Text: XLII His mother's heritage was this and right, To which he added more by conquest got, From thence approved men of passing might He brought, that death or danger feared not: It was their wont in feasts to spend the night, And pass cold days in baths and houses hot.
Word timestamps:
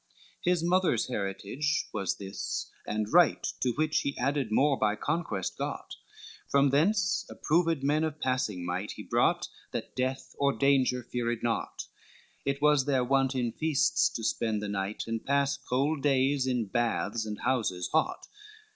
XLII 0.43 0.51
His 0.51 0.63
mother's 0.63 1.07
heritage 1.09 1.85
was 1.93 2.15
this 2.17 2.71
and 2.87 3.13
right, 3.13 3.43
To 3.61 3.73
which 3.73 3.99
he 3.99 4.17
added 4.17 4.51
more 4.51 4.75
by 4.75 4.95
conquest 4.95 5.59
got, 5.59 5.93
From 6.47 6.71
thence 6.71 7.23
approved 7.29 7.83
men 7.83 8.03
of 8.03 8.19
passing 8.19 8.65
might 8.65 8.93
He 8.93 9.03
brought, 9.03 9.47
that 9.73 9.95
death 9.95 10.35
or 10.39 10.53
danger 10.57 11.03
feared 11.03 11.43
not: 11.43 11.85
It 12.45 12.63
was 12.63 12.85
their 12.85 13.03
wont 13.03 13.35
in 13.35 13.51
feasts 13.51 14.09
to 14.15 14.23
spend 14.23 14.59
the 14.59 14.67
night, 14.69 15.03
And 15.05 15.23
pass 15.23 15.55
cold 15.57 16.01
days 16.01 16.47
in 16.47 16.65
baths 16.65 17.23
and 17.27 17.41
houses 17.41 17.87
hot. 17.93 18.25